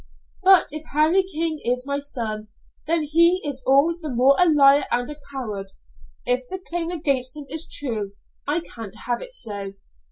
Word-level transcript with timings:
But 0.41 0.69
if 0.71 0.83
Harry 0.93 1.21
King 1.21 1.59
is 1.63 1.85
my 1.85 1.99
son, 1.99 2.47
then 2.87 3.03
he 3.03 3.39
is 3.47 3.61
all 3.67 3.95
the 4.01 4.09
more 4.09 4.35
a 4.39 4.49
liar 4.49 4.85
and 4.89 5.07
a 5.11 5.15
coward 5.31 5.73
if 6.25 6.49
the 6.49 6.57
claim 6.57 6.89
against 6.89 7.37
him 7.37 7.45
is 7.51 7.67
true. 7.69 8.13
I 8.47 8.61
can't 8.61 8.95
have 9.05 9.21
it 9.21 9.35
so." 9.35 9.73